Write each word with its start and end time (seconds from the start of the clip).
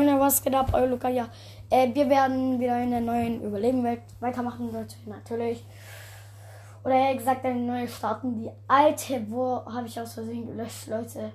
Meine, 0.00 0.18
was 0.18 0.42
geht 0.42 0.54
ab, 0.54 0.70
euer 0.72 0.86
Luca? 0.86 1.10
Ja, 1.10 1.28
äh, 1.68 1.94
wir 1.94 2.08
werden 2.08 2.58
wieder 2.58 2.82
in 2.82 2.90
der 2.90 3.02
neuen 3.02 3.42
Überlebenwelt 3.42 4.00
weitermachen, 4.18 4.72
Leute, 4.72 4.96
natürlich. 5.04 5.62
Oder 6.82 6.94
eher 6.94 7.16
gesagt, 7.16 7.44
eine 7.44 7.60
neue 7.60 7.86
starten. 7.86 8.40
Die 8.40 8.50
alte, 8.66 9.30
wo 9.30 9.62
habe 9.66 9.86
ich 9.86 10.00
aus 10.00 10.14
Versehen 10.14 10.46
gelöscht, 10.46 10.86
Leute. 10.86 11.32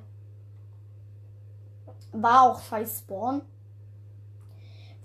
War 2.12 2.42
auch 2.42 2.60
scheiß 2.60 3.02
Spawn. 3.02 3.44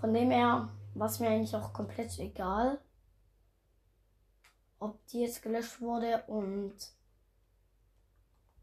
Von 0.00 0.14
dem 0.14 0.30
her 0.30 0.70
war 0.94 1.06
es 1.06 1.20
mir 1.20 1.28
eigentlich 1.28 1.54
auch 1.54 1.74
komplett 1.74 2.18
egal, 2.18 2.78
ob 4.78 5.06
die 5.08 5.20
jetzt 5.20 5.42
gelöscht 5.42 5.82
wurde 5.82 6.24
und 6.28 6.76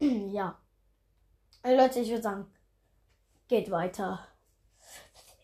ja. 0.00 0.58
Also 1.62 1.76
Leute, 1.80 2.00
ich 2.00 2.10
würde 2.10 2.22
sagen, 2.22 2.46
geht 3.46 3.70
weiter 3.70 4.26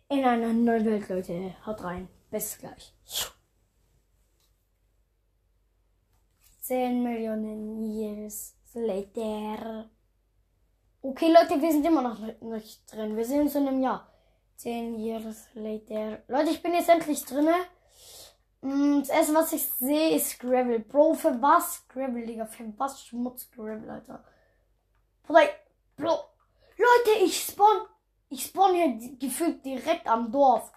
in 0.08 0.24
einer 0.24 0.52
neuen 0.52 0.84
Welt, 0.84 1.08
Leute. 1.08 1.54
Haut 1.66 1.82
rein. 1.82 2.08
Bis 2.30 2.58
gleich. 2.58 2.92
10 6.62 7.02
Millionen 7.02 7.84
Years 7.84 8.54
later. 8.72 9.90
Okay, 11.02 11.30
Leute, 11.30 11.60
wir 11.60 11.70
sind 11.70 11.84
immer 11.84 12.02
noch 12.02 12.18
nicht 12.40 12.90
drin. 12.90 13.16
Wir 13.16 13.24
sind 13.24 13.50
so 13.50 13.58
in 13.58 13.68
einem 13.68 13.82
Jahr. 13.82 14.10
10 14.56 14.98
Years 14.98 15.48
later. 15.54 16.22
Leute, 16.28 16.50
ich 16.50 16.62
bin 16.62 16.74
jetzt 16.74 16.88
endlich 16.88 17.24
drin. 17.24 17.48
Mm, 18.62 19.00
das 19.00 19.10
erste, 19.10 19.34
was 19.34 19.52
ich 19.52 19.68
sehe, 19.68 20.16
ist 20.16 20.40
Gravel. 20.40 20.78
Bro, 20.80 21.14
für 21.14 21.40
was 21.42 21.86
Gravel, 21.88 22.24
Digga? 22.24 22.46
Für 22.46 22.72
was 22.78 23.04
Schmutz 23.04 23.50
Gravel, 23.50 23.90
Alter? 23.90 24.24
Bro, 25.24 25.40
Bro. 25.96 26.18
Leute, 26.76 27.24
ich 27.24 27.44
spawn 27.44 27.86
ich 28.34 28.46
spawn 28.46 28.74
hier 28.74 29.16
gefühlt 29.18 29.64
direkt 29.64 30.06
am 30.08 30.30
Dorf. 30.32 30.72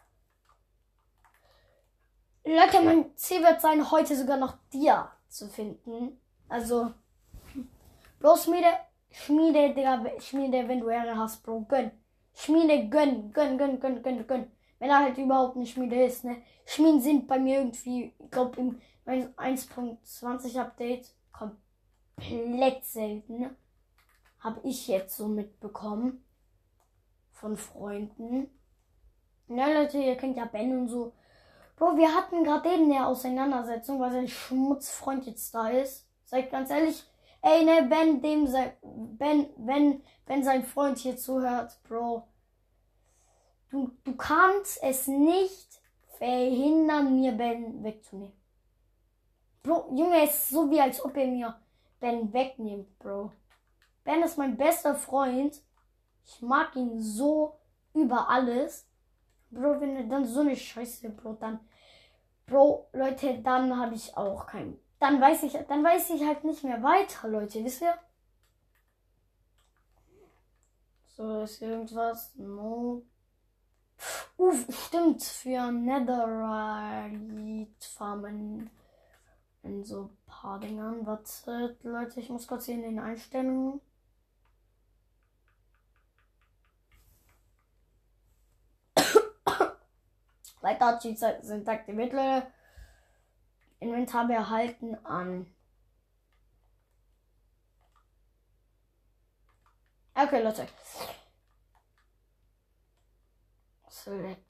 Leute, 2.45 2.81
mein 2.81 3.17
Ziel 3.17 3.41
wird 3.41 3.59
sein, 3.59 3.91
heute 3.91 4.15
sogar 4.15 4.37
noch 4.37 4.57
dir 4.71 5.11
zu 5.27 5.49
finden. 5.49 6.21
Also, 6.47 6.93
bloß 8.19 8.45
Schmiede, 8.45 8.71
Schmiede, 9.09 9.73
Digga, 9.73 10.05
Schmiede, 10.19 10.67
wenn 10.67 10.79
du 10.79 10.89
Ehre 10.89 11.17
hast, 11.17 11.43
Bro, 11.43 11.61
gönn. 11.61 11.91
Schmiede, 12.35 12.87
gönn, 12.89 13.33
gönn, 13.33 13.57
gönn, 13.57 13.79
gönn, 13.79 14.03
gönn, 14.03 14.27
gönn. 14.27 14.51
Wenn 14.79 14.89
er 14.91 14.99
halt 14.99 15.17
überhaupt 15.17 15.55
nicht 15.55 15.73
Schmiede 15.73 16.05
ist, 16.05 16.23
ne. 16.23 16.43
Schmieden 16.65 17.01
sind 17.01 17.27
bei 17.27 17.39
mir 17.39 17.57
irgendwie, 17.57 18.13
ich 18.19 18.31
glaube, 18.31 18.59
im 18.59 18.79
1.20 19.05 20.59
Update 20.59 21.11
komplett 21.31 22.85
selten. 22.85 23.49
Habe 24.39 24.61
ich 24.63 24.87
jetzt 24.87 25.17
so 25.17 25.27
mitbekommen 25.27 26.23
von 27.37 27.55
Freunden. 27.55 28.49
Ja, 29.47 29.67
Leute, 29.67 29.97
ihr 29.99 30.17
kennt 30.17 30.37
ja 30.37 30.45
Ben 30.45 30.77
und 30.77 30.89
so. 30.89 31.13
Bro, 31.75 31.95
wir 31.95 32.13
hatten 32.13 32.43
gerade 32.43 32.69
eben 32.73 32.91
eine 32.91 33.05
Auseinandersetzung, 33.05 33.99
weil 33.99 34.11
sein 34.11 34.27
Schmutzfreund 34.27 35.25
jetzt 35.27 35.53
da 35.53 35.69
ist. 35.69 36.07
Seid 36.25 36.49
ganz 36.51 36.69
ehrlich, 36.71 37.03
ey, 37.41 37.63
ne, 37.63 37.87
Ben, 37.87 38.21
dem 38.21 38.47
sein, 38.47 38.71
Ben, 38.81 39.49
wenn, 39.57 40.01
wenn 40.25 40.43
sein 40.43 40.65
Freund 40.65 40.97
hier 40.97 41.15
zuhört, 41.15 41.77
Bro. 41.87 42.27
Du, 43.69 43.91
du 44.03 44.15
kannst 44.15 44.81
es 44.81 45.07
nicht 45.07 45.79
verhindern, 46.17 47.19
mir 47.19 47.33
Ben 47.33 47.83
wegzunehmen. 47.83 48.33
Bro, 49.61 49.93
Junge, 49.95 50.23
es 50.23 50.31
ist 50.31 50.49
so 50.49 50.69
wie 50.71 50.81
als 50.81 51.03
ob 51.03 51.15
er 51.15 51.27
mir 51.27 51.55
Ben 51.99 52.33
wegnimmt, 52.33 52.97
Bro. 52.97 53.31
Ben 54.03 54.23
ist 54.23 54.37
mein 54.37 54.57
bester 54.57 54.95
Freund. 54.95 55.61
Ich 56.27 56.41
mag 56.41 56.75
ihn 56.75 57.01
so 57.01 57.57
über 57.93 58.29
alles. 58.29 58.85
Bro, 59.49 59.79
wenn 59.79 59.95
er 59.95 60.03
dann 60.03 60.25
so 60.25 60.41
eine 60.41 60.55
Scheiße, 60.55 61.09
Bro, 61.09 61.33
dann. 61.39 61.59
Bro, 62.45 62.89
Leute, 62.93 63.39
dann 63.41 63.77
habe 63.79 63.95
ich 63.95 64.15
auch 64.15 64.45
keinen. 64.45 64.77
Dann 64.99 65.21
weiß 65.21 65.43
ich, 65.43 65.53
dann 65.53 65.83
weiß 65.83 66.09
ich 66.11 66.23
halt 66.25 66.43
nicht 66.43 66.63
mehr 66.63 66.83
weiter, 66.83 67.27
Leute, 67.27 67.63
wisst 67.63 67.81
ihr? 67.81 67.97
So, 71.15 71.41
ist 71.41 71.61
irgendwas? 71.61 72.35
No. 72.35 73.03
Uff, 74.37 74.67
stimmt, 74.69 75.23
für 75.23 75.71
Netherite 75.71 76.87
Farmen 77.79 78.69
in 79.63 79.83
so 79.83 80.03
ein 80.03 80.17
paar 80.27 80.59
Dingern. 80.59 81.05
Wartet, 81.05 81.83
Leute, 81.83 82.19
ich 82.19 82.29
muss 82.29 82.47
kurz 82.47 82.65
hier 82.65 82.75
in 82.75 82.83
den 82.83 82.99
Einstellungen. 82.99 83.81
Weiter 90.67 90.99
sind 90.99 91.69
aktiviert, 91.69 92.11
Leute. 92.11 92.51
Inventar 93.79 94.27
behalten 94.27 94.95
an. 95.05 95.45
Okay, 100.13 100.41
Leute. 100.41 100.67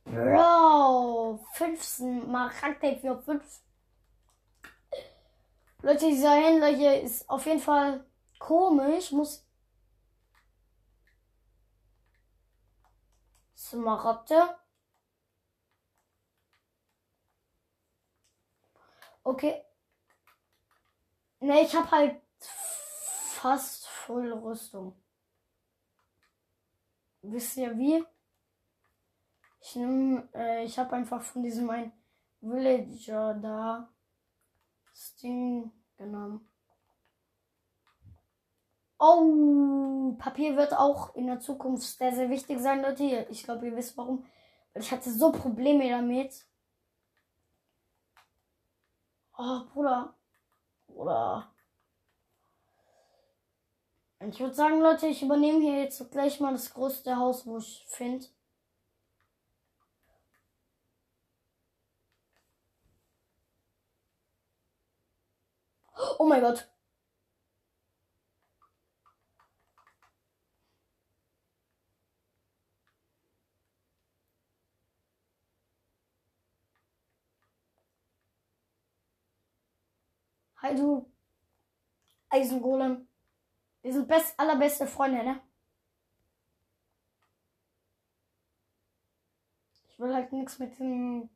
Bro, 0.05 1.39
15 1.53 2.31
Charakter 2.31 2.95
für 2.97 3.21
5. 3.21 3.61
Leute, 5.81 6.05
dieser 6.07 6.33
Händler 6.33 6.67
hier 6.67 7.01
ist 7.01 7.29
auf 7.29 7.45
jeden 7.45 7.59
Fall 7.59 8.05
komisch. 8.39 9.11
Muss. 9.11 9.45
Smaragde. 13.55 14.57
Okay. 19.27 19.61
Ne, 21.41 21.61
ich 21.61 21.75
habe 21.75 21.91
halt 21.91 22.21
fast 22.39 23.85
voll 23.85 24.31
Rüstung. 24.31 24.95
Wisst 27.23 27.57
ihr 27.57 27.77
wie? 27.77 28.05
Ich 29.59 29.75
nehme, 29.75 30.29
äh, 30.33 30.63
ich 30.63 30.79
habe 30.79 30.95
einfach 30.95 31.21
von 31.21 31.43
diesem 31.43 31.69
ein 31.69 31.91
Villager 32.39 33.33
da 33.33 33.89
das 34.89 35.17
Ding 35.17 35.73
genommen. 35.97 36.49
Oh, 38.97 40.15
Papier 40.17 40.55
wird 40.55 40.73
auch 40.73 41.13
in 41.15 41.27
der 41.27 41.41
Zukunft 41.41 41.83
sehr, 41.97 42.13
sehr 42.15 42.29
wichtig 42.29 42.59
sein, 42.59 42.81
Leute. 42.81 43.27
Ich 43.29 43.43
glaube, 43.43 43.65
ihr 43.67 43.75
wisst 43.75 43.97
warum. 43.97 44.25
Ich 44.73 44.89
hatte 44.89 45.11
so 45.11 45.33
Probleme 45.33 45.89
damit. 45.89 46.46
Oh, 49.37 49.61
Bruder. 49.73 50.13
Bruder. 50.87 51.51
Ich 54.19 54.39
würde 54.39 54.53
sagen, 54.53 54.79
Leute, 54.81 55.07
ich 55.07 55.21
übernehme 55.21 55.59
hier 55.61 55.79
jetzt 55.79 56.11
gleich 56.11 56.39
mal 56.39 56.51
das 56.53 56.73
größte 56.73 57.15
Haus, 57.17 57.45
wo 57.45 57.57
ich 57.59 57.85
finde. 57.87 58.25
Oh 66.19 66.25
mein 66.25 66.41
Gott. 66.41 66.67
Du 80.75 81.09
Eisengolem. 82.29 83.07
Wir 83.81 83.93
sind 83.93 84.07
best, 84.07 84.37
allerbeste 84.39 84.87
Freunde, 84.87 85.23
ne? 85.23 85.41
Ich 89.89 89.99
will 89.99 90.13
halt 90.13 90.31
nichts 90.31 90.59
mit 90.59 90.77
dem. 90.79 91.29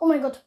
Oh 0.00 0.06
mein 0.06 0.22
Gott. 0.22 0.44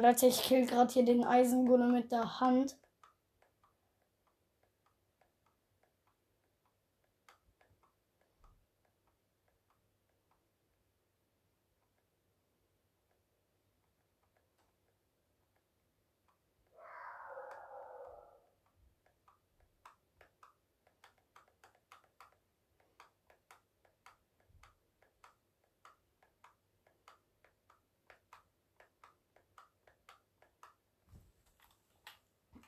Leute, 0.00 0.26
ich 0.26 0.42
kill 0.42 0.66
gerade 0.66 0.92
hier 0.92 1.04
den 1.04 1.24
Eisengulle 1.24 1.86
mit 1.86 2.12
der 2.12 2.40
Hand. 2.40 2.76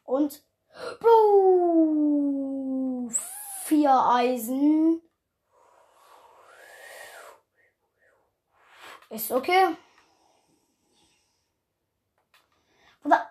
Und. 0.04 0.42
Vier 3.64 3.92
Eisen. 3.92 5.00
Ist 9.10 9.30
okay. 9.30 9.76
Oder. 13.04 13.30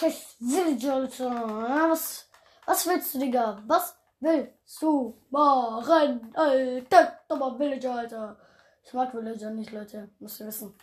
Alter. 0.00 1.90
Was, 1.90 2.30
was 2.66 2.86
willst 2.86 3.14
du, 3.14 3.18
Digga? 3.18 3.62
Was 3.66 3.96
willst 4.20 4.80
du 4.80 5.20
machen, 5.30 6.32
Alter? 6.34 7.20
Dummer 7.28 7.58
Villager, 7.58 7.94
Alter. 7.94 8.36
Ich 8.82 8.92
mag 8.94 9.12
Villager 9.12 9.50
nicht, 9.50 9.72
Leute. 9.72 10.10
Müsst 10.18 10.40
ihr 10.40 10.46
wissen. 10.46 10.74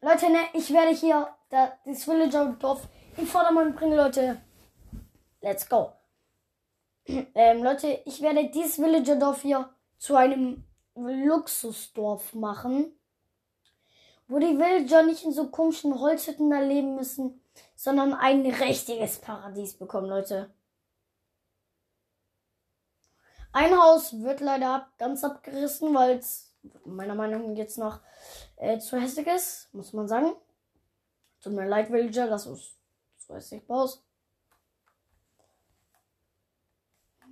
Leute, 0.00 0.30
ne, 0.30 0.48
ich 0.54 0.72
werde 0.72 0.92
hier 0.92 1.28
da, 1.50 1.78
das 1.84 2.04
Villager-Dorf 2.04 2.88
in 3.16 3.26
Vordermann 3.26 3.74
bringen, 3.74 3.96
Leute. 3.96 4.40
Let's 5.40 5.68
go. 5.68 5.92
Ähm, 7.34 7.64
Leute, 7.64 8.02
ich 8.04 8.20
werde 8.20 8.50
dieses 8.50 8.78
Villager-Dorf 8.78 9.42
hier 9.42 9.68
zu 9.98 10.14
einem 10.14 10.64
Luxusdorf 10.94 12.34
machen. 12.34 12.92
Wo 14.28 14.38
die 14.38 14.58
Villager 14.58 15.02
nicht 15.02 15.24
in 15.24 15.32
so 15.32 15.48
komischen 15.48 15.98
Holzhütten 15.98 16.50
da 16.50 16.60
leben 16.60 16.94
müssen, 16.94 17.42
sondern 17.74 18.14
ein 18.14 18.46
richtiges 18.46 19.18
Paradies 19.18 19.76
bekommen, 19.76 20.08
Leute. 20.08 20.52
Ein 23.52 23.76
Haus 23.76 24.20
wird 24.20 24.40
leider 24.40 24.74
ab, 24.74 24.92
ganz 24.98 25.24
abgerissen, 25.24 25.92
weil 25.92 26.18
es 26.18 26.54
meiner 26.84 27.16
Meinung 27.16 27.50
nach 27.50 27.58
jetzt 27.58 27.78
noch 27.78 28.00
äh, 28.56 28.78
zu 28.78 29.00
hässlich 29.00 29.26
ist, 29.26 29.74
muss 29.74 29.92
man 29.92 30.06
sagen. 30.06 30.32
Tut 31.40 31.54
mir 31.54 31.66
leid, 31.66 31.90
Villager, 31.90 32.28
dass 32.28 32.44
du 32.44 32.56
hässlich 33.34 33.66
baust. 33.66 34.04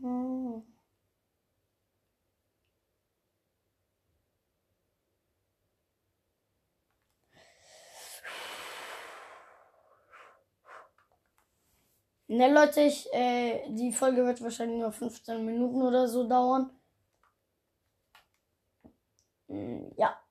Hm. 0.00 0.62
Ne, 12.28 12.48
Leute, 12.52 12.80
ich, 12.82 13.06
äh, 13.12 13.68
die 13.70 13.92
Folge 13.92 14.24
wird 14.24 14.42
wahrscheinlich 14.42 14.78
nur 14.80 14.92
15 14.92 15.44
Minuten 15.44 15.82
oder 15.82 16.08
so 16.08 16.26
dauern. 16.28 16.70
Hm, 19.48 19.92
ja. 19.96 20.27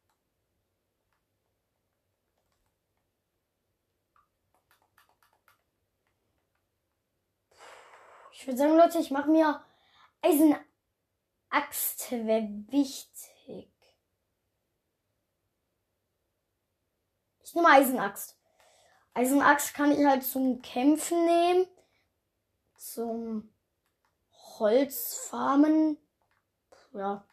Ich 8.48 8.54
würde 8.54 8.60
sagen, 8.60 8.78
Leute, 8.78 9.00
ich 9.00 9.12
mache 9.12 9.30
mir 9.30 9.62
Eisenaxt 10.22 10.64
wäre 12.12 12.48
wichtig. 12.70 13.70
Ich 17.44 17.54
nehme 17.54 17.68
Eisenaxt. 17.68 18.40
Eisenaxt 19.14 19.74
kann 19.74 19.92
ich 19.92 20.06
halt 20.06 20.24
zum 20.24 20.62
Kämpfen 20.62 21.26
nehmen. 21.26 21.68
Zum 22.78 23.54
Holzfarmen. 24.32 25.98
Ja. 26.94 27.28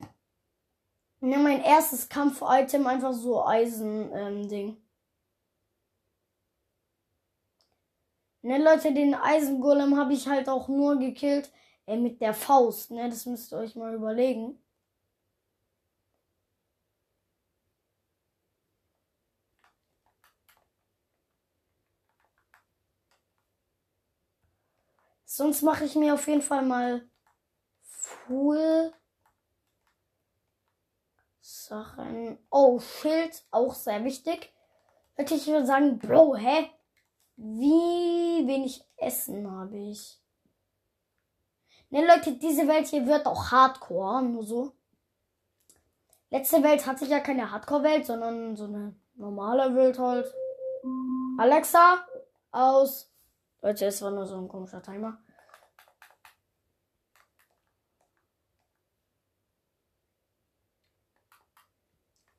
Ich 0.00 0.08
nehme 1.20 1.44
mein 1.44 1.62
erstes 1.62 2.08
Kampf-Item 2.08 2.88
einfach 2.88 3.12
so 3.12 3.46
Eisen-Ding. 3.46 4.68
Ähm, 4.70 4.89
Ne, 8.42 8.58
Leute, 8.58 8.92
den 8.92 9.14
Eisengolem 9.14 9.96
habe 9.98 10.12
ich 10.12 10.28
halt 10.28 10.48
auch 10.48 10.68
nur 10.68 10.98
gekillt 10.98 11.50
äh, 11.86 11.96
mit 11.96 12.20
der 12.20 12.34
Faust. 12.34 12.90
Ne, 12.90 13.08
das 13.08 13.24
müsst 13.26 13.52
ihr 13.52 13.58
euch 13.58 13.76
mal 13.76 13.94
überlegen. 13.94 14.58
Sonst 25.24 25.62
mache 25.62 25.84
ich 25.86 25.94
mir 25.94 26.12
auf 26.12 26.26
jeden 26.28 26.42
Fall 26.42 26.62
mal 26.62 27.08
Full 27.82 28.92
Sachen. 31.42 32.38
Oh, 32.50 32.80
Schild, 32.80 33.44
auch 33.50 33.74
sehr 33.74 34.04
wichtig. 34.04 34.52
Hätte 35.14 35.34
ich 35.34 35.46
würde 35.46 35.66
sagen, 35.66 35.98
Bro, 35.98 36.36
hä? 36.36 36.70
Wie 37.42 38.46
wenig 38.46 38.84
Essen 38.98 39.50
habe 39.50 39.78
ich? 39.78 40.20
Ne, 41.88 42.06
Leute, 42.06 42.36
diese 42.36 42.68
Welt 42.68 42.86
hier 42.86 43.06
wird 43.06 43.24
auch 43.24 43.50
Hardcore, 43.50 44.22
nur 44.22 44.44
so. 44.44 44.74
Letzte 46.28 46.62
Welt 46.62 46.86
hatte 46.86 47.04
ich 47.04 47.10
ja 47.10 47.20
keine 47.20 47.50
Hardcore-Welt, 47.50 48.04
sondern 48.04 48.56
so 48.56 48.64
eine 48.64 48.94
normale 49.14 49.74
Welt 49.74 49.98
halt. 49.98 50.30
Alexa, 51.38 52.06
aus. 52.50 53.10
Leute, 53.62 53.86
es 53.86 54.02
war 54.02 54.10
nur 54.10 54.26
so 54.26 54.36
ein 54.36 54.46
komischer 54.46 54.82
Timer. 54.82 55.18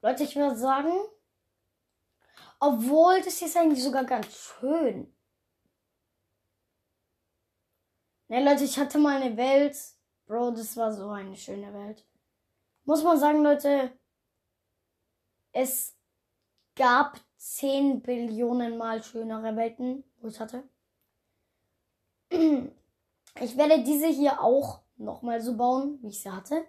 Leute, 0.03 0.23
ich 0.25 0.35
würde 0.35 0.55
sagen, 0.55 0.93
obwohl, 2.61 3.21
das 3.21 3.39
hier 3.39 3.47
ist 3.47 3.57
eigentlich 3.57 3.83
sogar 3.83 4.05
ganz 4.05 4.27
schön. 4.33 5.11
Ne, 8.29 8.45
Leute, 8.45 8.63
ich 8.63 8.77
hatte 8.77 8.99
mal 8.99 9.21
eine 9.21 9.35
Welt. 9.35 9.75
Bro, 10.25 10.51
das 10.51 10.77
war 10.77 10.93
so 10.93 11.09
eine 11.09 11.35
schöne 11.35 11.73
Welt. 11.73 12.07
Muss 12.85 13.03
man 13.03 13.19
sagen, 13.19 13.43
Leute, 13.43 13.91
es 15.51 15.97
gab 16.75 17.19
10 17.37 18.01
Billionen 18.01 18.77
mal 18.77 19.03
schönere 19.03 19.55
Welten, 19.55 20.03
wo 20.21 20.27
ich 20.27 20.39
hatte. 20.39 20.63
Ich 22.29 23.57
werde 23.57 23.83
diese 23.83 24.07
hier 24.07 24.39
auch 24.39 24.83
nochmal 24.97 25.41
so 25.41 25.57
bauen, 25.57 25.99
wie 26.01 26.09
ich 26.09 26.21
sie 26.21 26.31
hatte. 26.31 26.65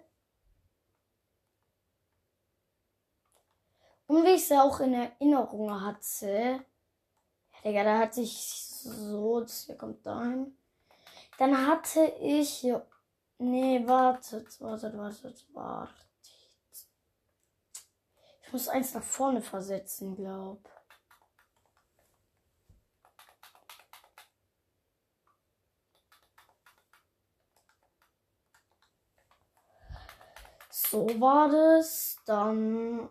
Und 4.13 4.25
wie 4.25 4.35
ich 4.35 4.47
ja 4.47 4.61
auch 4.61 4.79
in 4.79 4.93
Erinnerung 4.93 5.81
hatte. 5.81 6.27
Ja, 6.27 7.61
Digga, 7.65 7.83
da 7.83 7.97
hatte 7.97 8.21
ich 8.21 8.63
so, 8.63 9.43
hier 9.65 9.75
kommt 9.75 10.05
dahin. 10.05 10.55
Dann 11.39 11.65
hatte 11.65 12.05
ich 12.21 12.47
hier. 12.51 12.85
Nee, 13.39 13.81
wartet, 13.87 14.61
wartet, 14.61 14.95
wartet, 14.95 15.47
wartet. 15.55 15.95
Ich 18.43 18.53
muss 18.53 18.67
eins 18.67 18.93
nach 18.93 19.01
vorne 19.01 19.41
versetzen, 19.41 20.15
glaub. 20.15 20.69
So 30.69 31.07
war 31.19 31.49
das. 31.49 32.19
Dann 32.27 33.09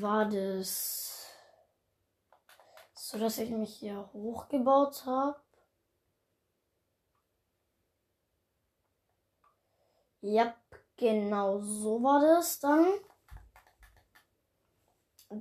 war 0.00 0.28
das 0.28 1.26
so, 2.94 3.18
dass 3.18 3.38
ich 3.38 3.50
mich 3.50 3.76
hier 3.76 4.10
hochgebaut 4.12 5.04
habe. 5.06 5.40
Ja, 10.20 10.54
genau 10.96 11.60
so 11.60 12.02
war 12.02 12.20
das 12.20 12.58
dann. 12.60 12.86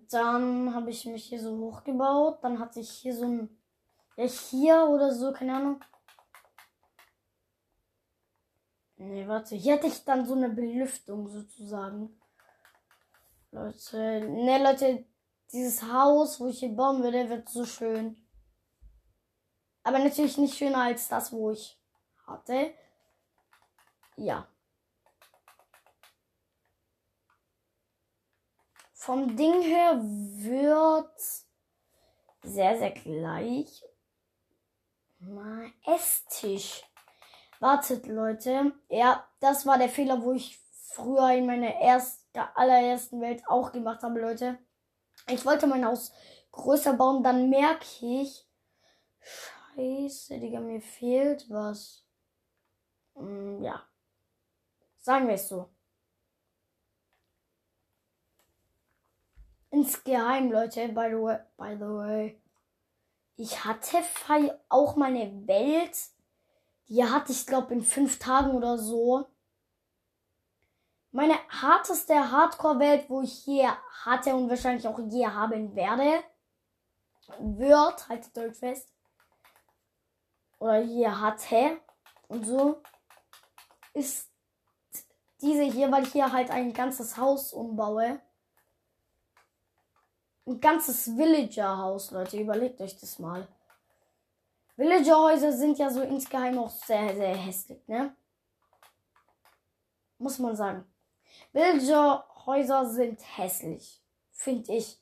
Dann 0.09 0.73
habe 0.73 0.91
ich 0.91 1.05
mich 1.05 1.25
hier 1.25 1.41
so 1.41 1.57
hochgebaut. 1.57 2.43
Dann 2.43 2.59
hatte 2.59 2.79
ich 2.79 2.89
hier 2.89 3.15
so 3.15 3.25
ein. 3.25 3.61
Ja, 4.15 4.25
hier 4.25 4.87
oder 4.87 5.13
so, 5.13 5.31
keine 5.33 5.55
Ahnung. 5.55 5.83
Nee, 8.97 9.27
warte. 9.27 9.55
Hier 9.55 9.75
hatte 9.75 9.87
ich 9.87 10.03
dann 10.05 10.25
so 10.25 10.33
eine 10.35 10.49
Belüftung 10.49 11.27
sozusagen. 11.27 12.19
Leute, 13.57 14.21
ne 14.21 14.63
Leute, 14.63 15.05
dieses 15.51 15.81
Haus, 15.81 16.39
wo 16.39 16.47
ich 16.47 16.59
hier 16.59 16.75
bauen 16.75 17.01
würde, 17.01 17.29
wird 17.29 17.49
so 17.49 17.65
schön. 17.65 18.15
Aber 19.83 19.99
natürlich 19.99 20.37
nicht 20.37 20.57
schöner 20.57 20.83
als 20.83 21.07
das, 21.07 21.31
wo 21.31 21.51
ich 21.51 21.79
hatte. 22.25 22.73
Ja. 24.15 24.47
Vom 28.93 29.35
Ding 29.35 29.61
her 29.61 29.99
wird 30.01 31.19
sehr, 32.43 32.77
sehr 32.77 32.91
gleich. 32.91 33.83
Mal 35.19 35.71
Esstisch. 35.85 36.83
Wartet, 37.59 38.05
Leute. 38.05 38.73
Ja, 38.89 39.27
das 39.39 39.65
war 39.65 39.77
der 39.77 39.89
Fehler, 39.89 40.21
wo 40.21 40.33
ich 40.33 40.59
früher 40.97 41.31
in 41.31 41.47
meiner 41.47 41.73
ersten, 41.75 42.26
allerersten 42.37 43.21
Welt 43.21 43.43
auch 43.47 43.71
gemacht 43.71 44.03
habe, 44.03 44.19
Leute. 44.19 44.57
Ich 45.27 45.45
wollte 45.45 45.67
mein 45.67 45.85
Haus 45.85 46.11
größer 46.51 46.93
bauen, 46.93 47.23
dann 47.23 47.49
merke 47.49 47.85
ich, 48.01 48.45
scheiße, 49.21 50.39
Digga, 50.39 50.59
mir 50.59 50.81
fehlt 50.81 51.49
was. 51.49 52.05
Hm, 53.15 53.61
ja. 53.63 53.83
Sagen 54.97 55.27
wir 55.27 55.35
es 55.35 55.47
so. 55.47 55.69
Insgeheim, 59.69 60.51
Leute, 60.51 60.87
by 60.89 61.09
the 61.09 61.21
way, 61.21 61.39
by 61.57 61.75
the 61.75 61.85
way. 61.85 62.41
Ich 63.35 63.63
hatte 63.63 63.97
auch 64.69 64.95
meine 64.95 65.47
Welt. 65.47 65.97
Die 66.87 67.03
hatte 67.03 67.31
ich, 67.31 67.45
glaube 67.45 67.73
in 67.73 67.83
fünf 67.83 68.17
Tagen 68.17 68.51
oder 68.51 68.77
so. 68.77 69.27
Meine 71.17 71.39
harteste 71.49 72.31
Hardcore-Welt, 72.31 73.09
wo 73.09 73.23
ich 73.23 73.43
je 73.47 73.67
hatte 74.05 74.35
und 74.35 74.51
wahrscheinlich 74.51 74.87
auch 74.87 74.99
je 74.99 75.25
haben 75.25 75.75
werde, 75.75 76.23
wird, 77.39 78.07
haltet 78.07 78.37
euch 78.37 78.55
fest, 78.55 78.93
oder 80.59 80.79
je 80.79 81.09
hatte 81.09 81.81
und 82.27 82.45
so, 82.45 82.83
ist 83.95 84.29
diese 85.41 85.63
hier, 85.63 85.91
weil 85.91 86.03
ich 86.03 86.11
hier 86.11 86.31
halt 86.31 86.51
ein 86.51 86.71
ganzes 86.71 87.17
Haus 87.17 87.51
umbaue. 87.51 88.21
Ein 90.45 90.59
ganzes 90.61 91.17
Villager-Haus, 91.17 92.11
Leute. 92.11 92.39
Überlegt 92.39 92.79
euch 92.79 92.95
das 92.99 93.17
mal. 93.17 93.47
Villager-Häuser 94.75 95.51
sind 95.51 95.79
ja 95.79 95.89
so 95.89 96.03
insgeheim 96.03 96.59
auch 96.59 96.69
sehr, 96.69 97.15
sehr 97.15 97.35
hässlich, 97.35 97.87
ne? 97.87 98.15
Muss 100.19 100.37
man 100.37 100.55
sagen. 100.55 100.85
Villager-Häuser 101.53 102.85
sind 102.89 103.19
hässlich. 103.37 104.01
Finde 104.31 104.73
ich. 104.73 105.01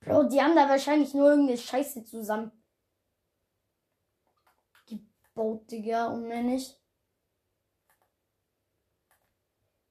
Bro, 0.00 0.24
die 0.24 0.40
haben 0.40 0.54
da 0.54 0.68
wahrscheinlich 0.68 1.14
nur 1.14 1.30
irgendeine 1.30 1.58
Scheiße 1.58 2.04
zusammen. 2.04 2.52
Gebaut, 4.86 5.70
Digga, 5.70 6.10
nicht. 6.10 6.78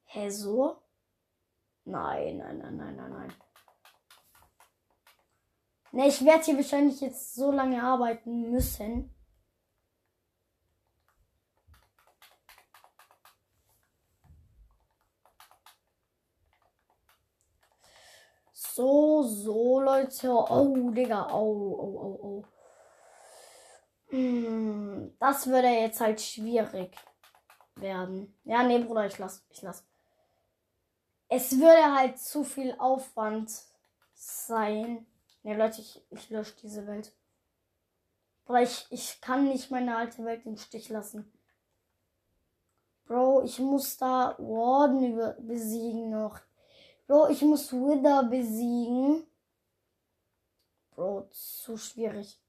Hä, 0.05 0.29
so? 0.29 0.81
Nein, 1.85 2.37
nein, 2.37 2.59
nein, 2.59 2.77
nein, 2.77 2.95
nein, 2.95 3.11
nein. 3.11 3.33
Ne, 5.91 6.07
ich 6.07 6.23
werde 6.23 6.43
hier 6.43 6.55
wahrscheinlich 6.55 7.01
jetzt 7.01 7.35
so 7.35 7.51
lange 7.51 7.83
arbeiten 7.83 8.51
müssen. 8.51 9.12
So, 18.75 19.23
so, 19.23 19.79
Leute. 19.79 20.29
Oh, 20.31 20.89
Digga. 20.91 21.27
Oh, 21.33 21.77
oh, 21.79 21.95
oh, 22.05 22.43
oh. 24.11 25.09
Das 25.19 25.47
würde 25.47 25.67
jetzt 25.67 26.01
halt 26.01 26.21
schwierig 26.21 26.95
werden. 27.75 28.35
Ja, 28.43 28.63
nee, 28.63 28.79
Bruder, 28.79 29.05
ich 29.07 29.17
lass. 29.17 29.45
Ich 29.49 29.61
lass 29.61 29.83
es 31.35 31.59
würde 31.59 31.95
halt 31.95 32.19
zu 32.19 32.43
viel 32.43 32.75
Aufwand 32.77 33.51
sein. 34.13 35.05
Ne, 35.41 35.57
Leute, 35.57 35.81
ich, 35.81 35.99
ich 36.11 36.29
lösche 36.29 36.53
diese 36.61 36.85
Welt. 36.85 37.11
Bro, 38.45 38.57
ich, 38.57 38.85
ich 38.91 39.19
kann 39.19 39.47
nicht 39.47 39.71
meine 39.71 39.97
alte 39.97 40.23
Welt 40.25 40.45
im 40.45 40.57
Stich 40.57 40.89
lassen. 40.89 41.31
Bro, 43.05 43.41
ich 43.43 43.57
muss 43.57 43.97
da 43.97 44.35
Warden 44.37 45.19
besiegen 45.39 46.11
noch. 46.11 46.39
Bro, 47.07 47.29
ich 47.29 47.41
muss 47.41 47.71
Wither 47.73 48.23
besiegen. 48.23 49.25
Bro, 50.95 51.27
zu 51.31 51.77
schwierig. 51.77 52.39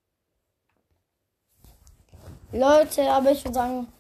Leute, 2.53 3.11
aber 3.11 3.33
ich 3.33 3.45
würde 3.45 3.55
sagen, 3.55 3.93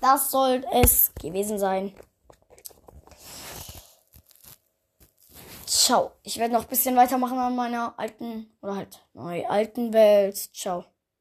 das 0.00 0.30
sollte 0.30 0.66
es 0.72 1.12
gewesen 1.14 1.58
sein. 1.58 1.94
Ciao. 5.66 6.12
Ich 6.22 6.38
werde 6.38 6.54
noch 6.54 6.62
ein 6.62 6.68
bisschen 6.68 6.96
weitermachen 6.96 7.38
an 7.38 7.56
meiner 7.56 7.98
alten 7.98 8.50
oder 8.62 8.76
halt 8.76 9.06
neu 9.12 9.46
alten 9.46 9.92
Welt. 9.92 10.36
Ciao. 10.36 10.84